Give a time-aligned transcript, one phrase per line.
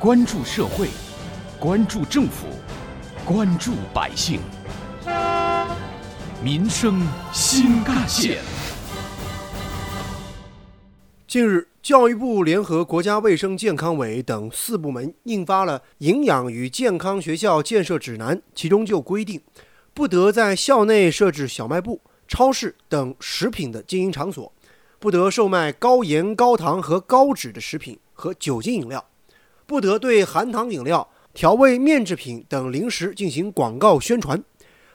[0.00, 0.88] 关注社会，
[1.58, 2.46] 关注政府，
[3.22, 4.40] 关注百姓，
[6.42, 8.38] 民生新干线。
[11.28, 19.42] 近日，教育部联合国家卫生健康委等四部门印发了《营养与健康学校建设指南》，其中就规定，
[19.92, 24.50] 不得在校内设置小卖部、超市等食品的经营场所，
[24.98, 29.04] 不得售卖高盐、高糖和高脂的食品和酒精饮料，
[29.70, 34.42] 不得对含糖饮料、调味面制品等零食进行广告宣传。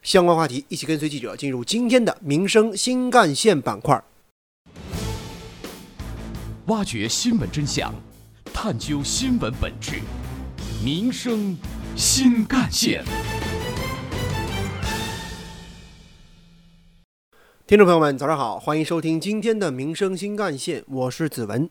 [0.00, 4.02] 相关话题，一起跟随记者进入今天的民生新干线板块。
[6.68, 7.92] 挖掘新闻真相，
[8.46, 10.00] 探究新闻本质，
[10.82, 11.54] 民生
[11.94, 13.04] 新干线。
[17.66, 21.68] 听众朋友们，早上好，欢迎收听今天的民生新干线，我是子文。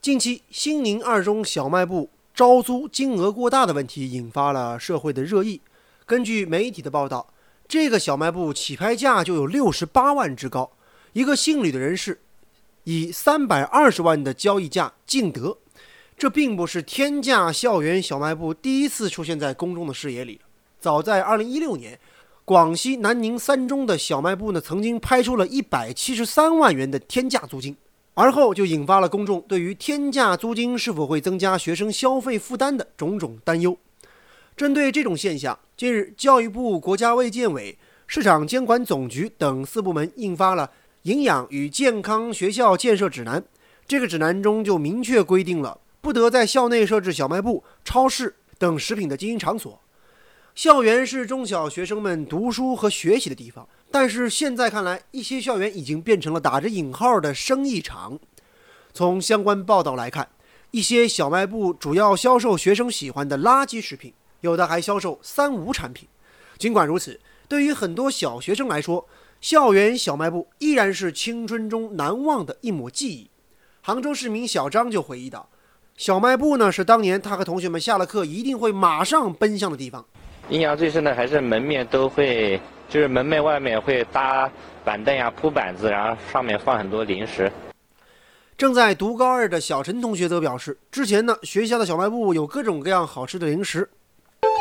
[0.00, 5.60] 近期，新宁二中小卖部招租金额过大的问题引发了社会的热议。
[6.06, 7.34] 根据媒体的报道，
[7.66, 10.70] 这个小卖部起拍价就有六十八万之高，
[11.14, 12.20] 一个姓吕的人士
[12.84, 15.58] 以三百二十万的交易价竞得。
[16.16, 20.40] 这并不是天价校园小卖部第一次出现在公众的视野里。
[20.78, 21.98] 早在二零一六年，
[22.44, 27.76] 广西南宁三中的小卖部呢，曾经拍出了一百七十三万元的天价租金，
[28.20, 33.78] 而后就引发了公众对于天价租金是否会增加学生消费负担的种种担忧。
[34.56, 40.66] 针对这种现象，近日，教育部、国家卫健委、市场监管总局等四部门印发了
[41.02, 43.40] 《营养与健康学校建设指南》。
[43.86, 49.80] 这个指南中就明确规定了，不得在校内设置小卖部、超市等食品的经营场所。
[50.58, 58.18] 校园是中小学生们读书和学习的地方，但是现在看来，一些校园已经变成了打着引号的生意场。
[58.92, 60.28] 从相关报道来看，
[60.72, 64.12] 一些小卖部主要销售学生喜欢的垃圾食品。
[64.40, 66.08] 有的还销售三无产品。
[66.58, 69.06] 尽管如此，对于很多小学生来说，
[69.40, 73.30] 校园小卖部依然是青春中难忘的一抹记忆。
[73.80, 75.48] 杭州市民小张就回忆道
[75.96, 80.04] ：“小卖部呢，是当年他和同学们下了课一定会马上奔向的地方。
[80.50, 84.50] 印象最深的还是门面都会，就是门面外面会搭
[84.82, 87.52] 板凳呀、铺板子，然后上面放很多零食。”
[88.56, 93.88] 正在读高二的小陈同学则表示，之前呢，学校的小卖部有各种各样好吃的零食。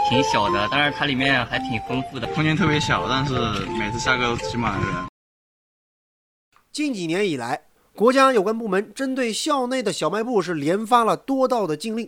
[0.09, 2.27] 挺小的，但是它里面还挺丰富的。
[2.27, 3.33] 空间特别小，但是
[3.79, 4.95] 每次下课都挤满了人。
[6.71, 7.61] 近几年以来，
[7.95, 12.07] 国家有关部门针对校内的小卖部是连发了多道的禁令，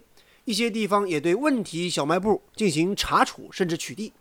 [0.49, 4.11] 一些地方也对问题小卖部进行查处，甚至取缔。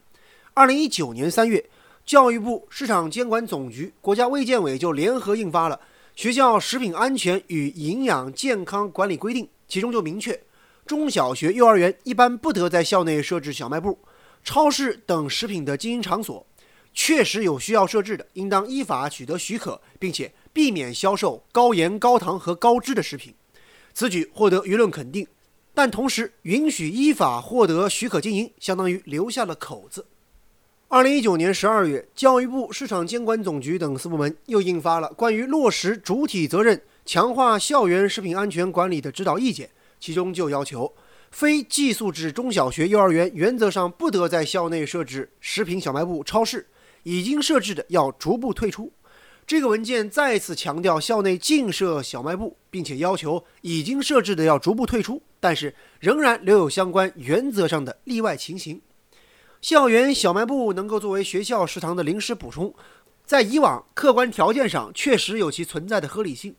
[0.52, 1.64] 二零一九年三月，
[2.04, 5.76] 教育部、市场监管总局、国家卫健委就联合印发了
[6.14, 10.38] 《学校食品安全与营养健康管理规定》，其中就明确。
[10.84, 13.98] 中小学、幼儿园一般不得在校内设置小卖部、
[14.44, 16.46] 超市等食品的经营场所。
[16.92, 23.34] 确实有需要设置的，应当依法取得许可，并且避免销售高盐、高糖和高脂的食品。
[23.94, 25.26] 此举获得舆论肯定，
[25.78, 30.04] 但同时允许依法获得许可经营，相当于留下了口子。
[30.88, 39.70] 二零一九年十二月，教育部、市场监管总局等四部门又印发了关于落实主体责任、强化校园食品安全管理的指导意见。
[40.00, 40.92] 其中就要求，
[41.30, 46.66] 非寄宿制中小学、幼儿园原则上不得在校内设置食品小卖部、超市，
[47.04, 48.90] 已经设置的要逐步退出。
[49.48, 58.82] 这个文件再次强调校内禁设小卖部，并且要求已经设置的要逐步退出，但是仍然留有相关原则上的例外情形。
[59.62, 62.74] 校园小卖部能够作为学校食堂的临时补充，
[63.24, 66.54] 在以往客观条件上确实有其存在的合理性。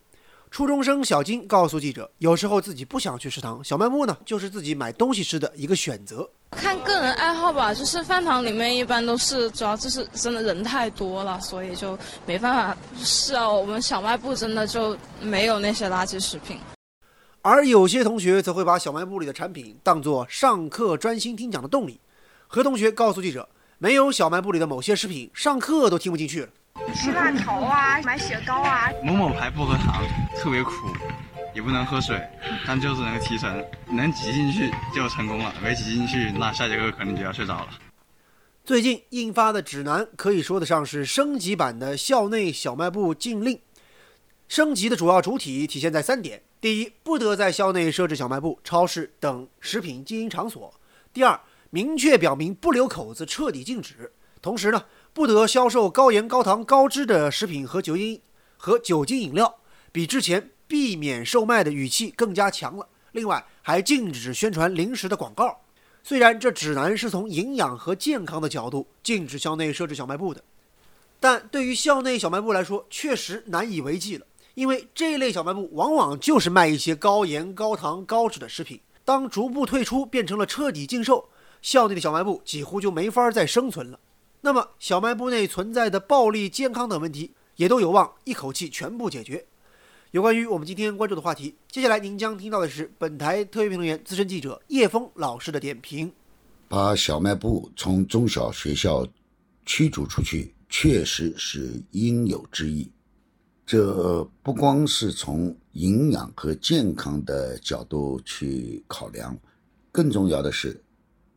[0.52, 6.28] 初中生小金告诉记者：“有时候自己不想去食堂，小卖部呢，就是自己买东西吃的一个选择。
[6.52, 12.78] 看个人爱好吧，就是饭堂里面一般都是，主要就是真的人太多了，所以就没办法。
[12.98, 16.58] 是啊，我们小卖部真的就没有那些垃圾食品。
[17.44, 22.00] 而有些同学则会把小卖部里的产品当作上课专心听讲的动力。
[22.48, 23.48] 何同学告诉记者：
[23.78, 26.50] 没有小卖部里的某些食品，上课都听不进去了。”
[26.94, 28.90] 吃辣条啊，买雪糕啊。
[29.04, 30.04] 某某牌薄荷糖，
[30.36, 30.72] 特别苦，
[31.54, 32.20] 也不能喝水，
[32.66, 37.70] 但就是能提神，能挤进去就成功了，没挤进去，那下节课可能就要睡着了。
[38.66, 43.60] 最近印发的指南可以说得上是升级版的校内小卖部禁令。
[44.48, 50.72] 升级的主要主体体现在三点：第一，不得在校内设置小卖部、超市等食品经营场所；
[51.14, 51.40] 第二，
[51.70, 54.12] 明确表明不留口子，彻底禁止。
[54.42, 54.84] 同时呢。
[55.14, 58.22] 不得销售高盐、高糖、高脂的食品和酒精
[58.58, 59.60] 和酒精饮料，
[59.92, 62.88] 比之前避免售卖的语气更加强了。
[63.12, 65.62] 另外还禁止宣传零食的广告。
[66.04, 70.42] 虽然这指南是从营养和健康的角度禁止校内设置小卖部的，
[71.20, 74.26] 但对于校内小卖部来说，确实难以为继了。
[74.54, 78.80] 因为这类小卖部往往就是卖一些高盐、高糖、高脂的食品。
[79.04, 81.28] 当逐步退出变成了彻底禁售，
[81.62, 84.00] 校内的小卖部几乎就没法再生存了。
[84.42, 89.46] 那么，小卖部内存在的暴力、健康等问题，也都有望一口气全部解决。
[90.12, 96.12] 有关于我们今天关注的话题，接下来您将听到的是本台特约评论员、资深记者叶峰老师的点评。
[96.68, 99.06] 把小卖部从中小学校
[99.66, 102.90] 驱逐出去，确实是应有之义。
[103.66, 109.38] 这不光是从营养和健康的角度去考量，
[109.92, 110.82] 更重要的是，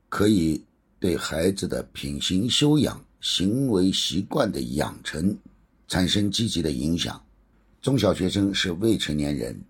[0.09, 0.65] 可以
[1.03, 5.37] 对孩子的品行修养、行为习惯的养成
[5.89, 7.21] 产生积极的影响。
[7.81, 9.61] 中小学生是未成年人，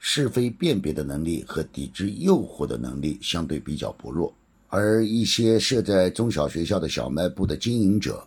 [0.00, 4.34] 是非辨别的能力和抵制诱惑的能力相对比较薄弱，
[4.66, 8.26] 而一些设在中小学校的小卖部的经营者，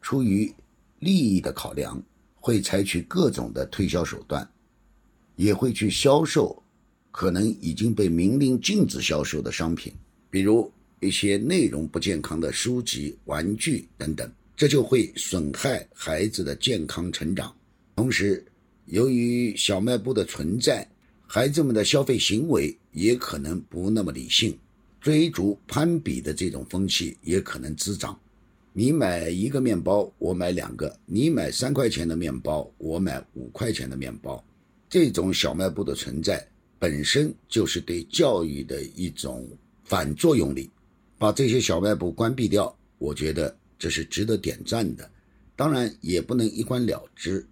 [0.00, 0.54] 出于
[1.00, 2.00] 利益的考量，
[2.36, 4.48] 会采取各种的推销手段，
[5.34, 6.62] 也会去销售
[7.10, 9.92] 可能已经被明令禁止销售的商品，
[10.30, 10.70] 比如
[11.00, 17.54] 一些内容不健康的书籍、玩具等等，这就会损害孩子的健康成长，
[17.94, 18.44] 同时。
[18.86, 20.88] 由于小卖部的存在，
[21.26, 24.56] 孩子们的消费行为也可能不那么理性，
[25.00, 28.16] 追逐攀比的这种风气也可能滋长。
[28.72, 34.40] 你买一个面包，我买两个；你买三块钱的面包，我买五块钱的面包。
[34.88, 36.46] 这种小卖部的存在
[36.78, 39.48] 本身就是对教育的一种
[39.82, 40.70] 反作用力。
[41.18, 45.10] 把这些小卖部关闭掉，我觉得这是值得点赞的。
[45.54, 47.46] 当然，也不能一关了之。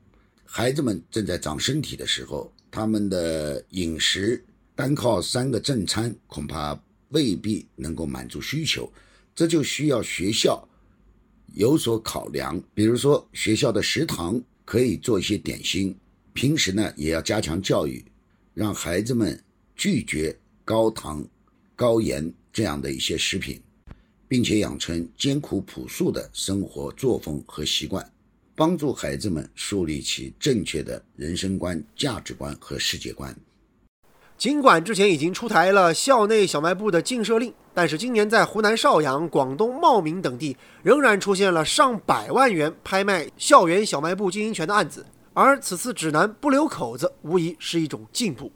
[0.45, 4.45] 孩子们正在长身体的时候，他们的饮食
[4.75, 6.79] 单靠三个正餐恐怕
[7.09, 8.93] 未必能够满足需求，
[9.35, 10.69] 这就需要学校
[11.55, 12.63] 有所考量。
[12.75, 15.97] 比如说，学校的食堂可以做一些点心，
[16.35, 18.05] 平时呢也要加强教育，
[18.53, 19.43] 让孩子们
[19.75, 21.27] 拒绝高糖、
[21.77, 23.61] 高盐这样的一些食品，
[24.29, 28.09] 并且养成艰苦朴素的生活作风和习惯。
[28.57, 33.37] 帮助孩子们树立起正确的人生观、价值观和世界观。
[34.39, 45.05] 尽管之前已经出台了校内小卖部的禁设令，但是今年在湖南邵阳、广东茂名等地仍然出现了上百万元拍卖校园小卖部经营权的案子。
[45.33, 48.53] 而此次指南不留口子，无疑是一种进步。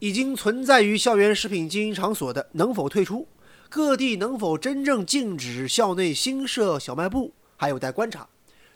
[0.00, 3.26] 已经存在于校园食品经营场所的能否退出？
[3.68, 7.34] 各地能否真正禁止校内新设小卖部？
[7.56, 8.28] 还有待观察。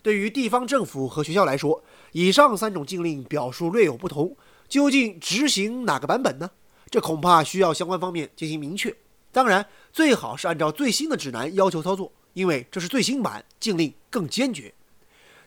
[0.03, 4.37] 对于地方政府和学校来说，以上三种禁令表述略有不同，
[4.69, 6.51] 究竟执行哪个版本呢？
[6.91, 8.95] 这恐怕需要相关方面进行明确。
[9.31, 14.75] 当然，最好是按照最新的指南要求操作，因为这是最新版禁令更坚决。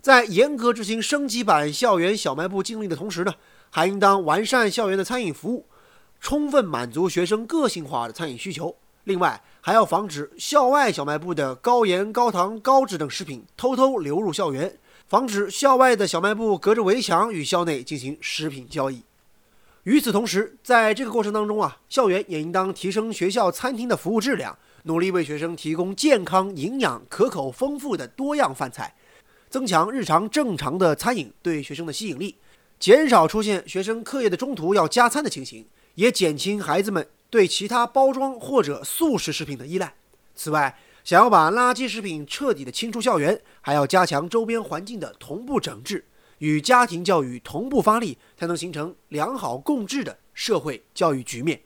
[0.02, 3.34] 在严格执行升级版校园小卖部禁令的同时呢，
[3.76, 5.66] 还应当完善校园的餐饮服务，
[6.22, 8.74] 充分满足学生个性化的餐饮需求。
[9.04, 14.78] 另外，还要防止校外小卖部的高盐、高糖、高脂等食品偷偷流入校园，
[15.10, 19.04] 防止校外的小卖部隔着围墙与校内进行食品交易。
[19.84, 28.96] 与此同时，在这个过程当中啊，校园也应当提升学校餐厅的服务质量，努力为学生提供健康、营养、可口、丰富的多样饭菜，
[29.50, 32.38] 增强日常正常的餐饮对学生的吸引力，
[32.86, 37.08] 减少出现学生课业的中途要加餐的情形，也减轻孩子们。
[37.32, 39.96] 对其他包装或者速食食品的依赖。
[40.36, 46.06] 此外，想要把垃圾食品彻底的清出校园，还要加强周边环境的同步整治，
[46.38, 51.60] 与家庭教育同步发力，才能形成良好共治的社会教育局面。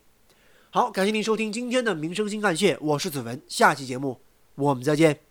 [0.69, 4.21] 好，感谢您收听今天的民生新干线，我是子文，下期节目
[4.55, 5.28] 我们再见。